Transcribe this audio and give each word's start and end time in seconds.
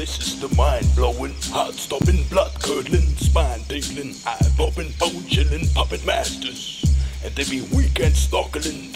This 0.00 0.18
is 0.18 0.40
the 0.40 0.48
mind 0.56 0.86
blowing, 0.96 1.34
heart 1.52 1.74
stopping, 1.74 2.24
blood 2.30 2.54
curdling, 2.62 3.14
spine 3.18 3.60
tingling, 3.68 4.14
eye 4.24 4.50
popping, 4.56 4.94
bone 4.98 5.26
chilling, 5.28 5.66
Puppetmastaz. 5.76 6.88
And 7.22 7.34
they 7.34 7.44
be 7.44 7.60
weekend 7.76 8.14
snorkeling 8.14 8.89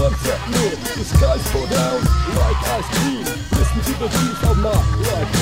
in 0.00 0.06
a 0.06 0.16
sunset. 0.16 0.40
The 0.96 1.04
skies 1.04 1.44
fall 1.52 1.66
down 1.66 2.00
like 2.36 2.60
ice 2.72 2.88
cream. 2.98 3.24
Listen 3.52 3.80
to 3.84 3.92
the 4.00 4.08
juice 4.08 4.42
of 4.48 4.56
my 4.58 4.70
life. 4.70 5.32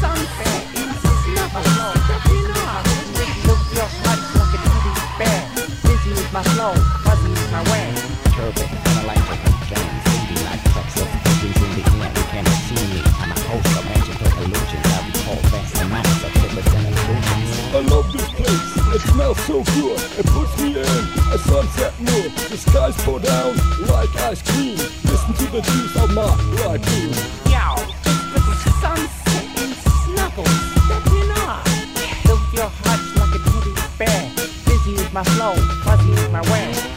Sunset 0.00 0.62
in 0.80 0.88
snuffles. 1.22 1.66
Stepping 2.04 2.50
up. 2.50 2.84
Look 3.46 3.62
your 3.76 3.88
heart 4.00 4.20
like 4.38 4.54
a 4.54 4.60
teddy 4.64 4.92
bear. 5.18 5.40
Busy 5.82 6.10
with 6.10 6.32
my 6.32 6.42
flow, 6.42 6.74
fuzzy 7.04 7.30
with 7.30 7.52
my 7.52 7.62
way. 7.70 7.94
Turbo, 8.34 8.91
smells 19.12 19.38
so 19.46 19.62
good. 19.74 20.00
It 20.18 20.26
puts 20.26 20.56
me 20.60 20.70
in 20.70 20.98
a 21.32 21.38
sunset 21.38 21.92
mood. 22.00 22.32
The 22.50 22.56
skies 22.56 22.96
pour 23.04 23.20
down 23.20 23.56
like 23.86 24.14
ice 24.16 24.42
cream. 24.42 24.76
Listen 24.76 25.34
to 25.34 25.46
the 25.52 25.60
juice 25.60 25.96
of 25.96 26.14
my 26.14 26.32
life. 26.64 26.82
Yo, 27.52 27.64
look 28.32 28.46
at 28.52 28.60
sunset 28.80 29.44
in 29.62 29.70
snuggles. 30.04 30.56
Stepping 30.84 31.30
up. 31.44 31.64
Look 32.28 32.42
your 32.54 32.70
heart 32.82 33.02
like 33.20 33.34
a 33.36 33.40
teddy 33.48 33.72
bear. 33.98 34.30
Busy 34.66 34.92
with 34.92 35.12
my 35.12 35.24
flow, 35.24 35.54
fuzzy 35.84 36.10
with 36.10 36.32
my 36.32 36.42
way. 36.52 36.91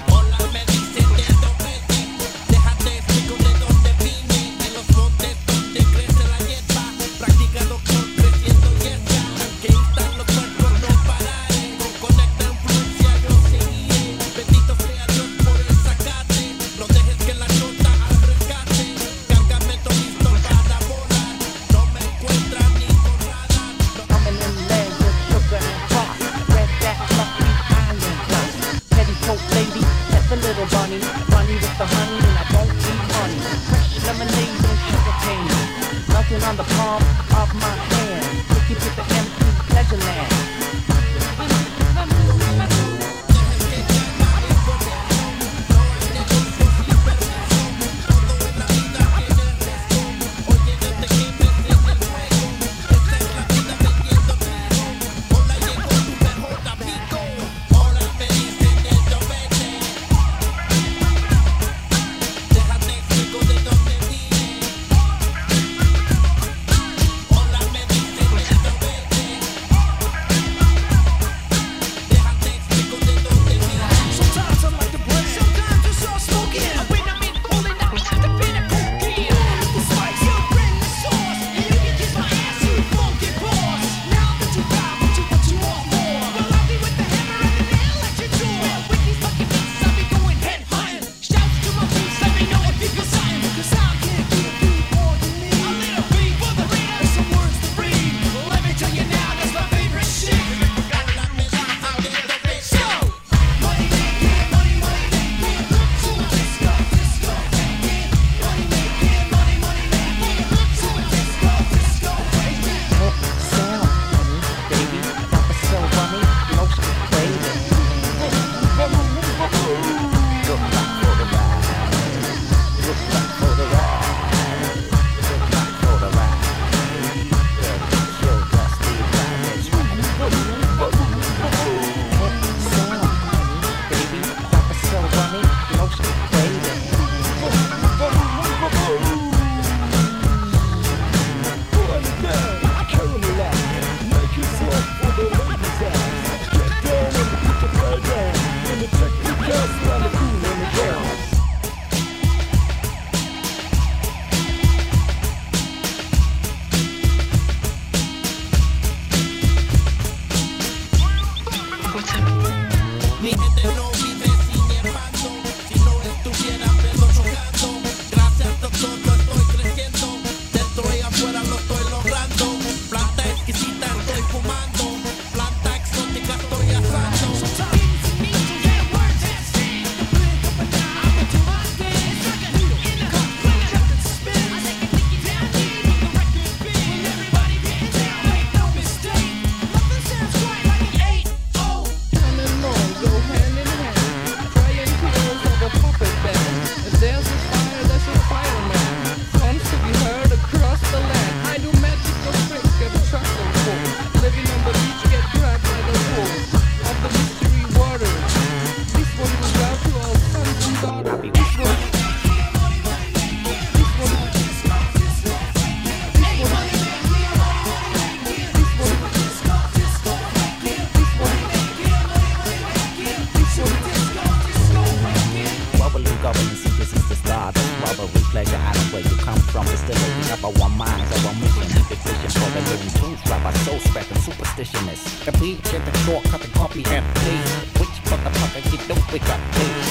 Soul 233.80 233.92
spreading 233.92 234.18
superstitionist. 234.18 235.25
The 235.25 235.31
beach 235.39 235.74
and 235.74 235.86
the 235.86 235.98
shortcut 236.00 236.44
and 236.44 236.54
copy 236.54 236.83
and 236.88 237.06
please. 237.16 237.51
Which 237.80 237.89
motherfucker 238.10 238.63
get 238.72 238.88
the 238.88 238.94
wake 239.12 239.30
up, 239.30 239.39
please? 239.51 239.89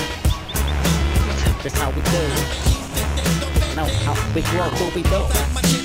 That's 1.62 1.78
how 1.78 1.90
we 1.90 2.02
do. 2.02 2.24
Now 3.76 3.86
how 4.04 4.34
we 4.34 4.42
grow, 4.42 4.70
do 4.78 4.94
we 4.94 5.02
do? 5.02 5.83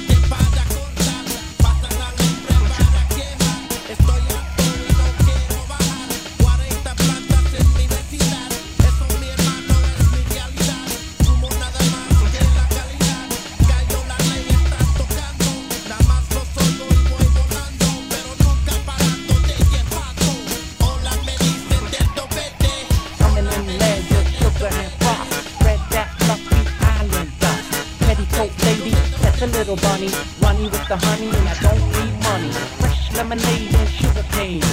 Bunny. 29.81 30.09
Runny 30.41 30.63
with 30.63 30.87
the 30.87 30.97
honey, 30.97 31.29
and 31.29 31.49
I 31.49 31.55
don't 31.61 31.85
need 31.95 32.13
money. 32.23 32.51
Fresh 32.79 33.15
lemonade 33.15 33.73
and 33.73 33.89
sugar 33.89 34.25
cane. 34.31 34.63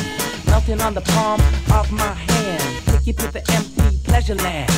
Melting 0.47 0.81
on 0.81 0.95
the 0.95 1.03
palm 1.03 1.41
of 1.73 1.91
my 1.93 2.15
hand. 2.15 2.63
Take 2.87 3.07
you 3.07 3.13
to 3.15 3.33
the 3.33 3.43
empty 3.53 3.99
pleasure 4.05 4.37
land. 4.37 4.71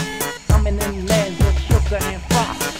Coming 0.49 0.79
in 0.81 1.07
lead 1.07 1.39
with 1.39 1.59
sugar 1.61 1.99
and 2.03 2.23
frost. 2.23 2.78